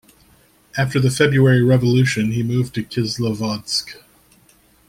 [0.79, 4.01] After the February Revolution, he moved to Kislovodsk.